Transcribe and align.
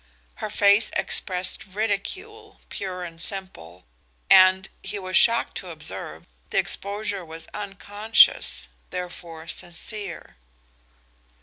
Her 0.37 0.49
face 0.49 0.89
expressed 0.95 1.63
ridicule, 1.67 2.59
pure 2.69 3.03
and 3.03 3.21
simple, 3.21 3.85
and, 4.31 4.67
he 4.81 4.97
was 4.97 5.15
shocked 5.15 5.55
to 5.57 5.69
observe, 5.69 6.25
the 6.49 6.57
exposure 6.57 7.23
was 7.23 7.45
unconscious, 7.53 8.67
therefore 8.89 9.47
sincere. 9.47 10.37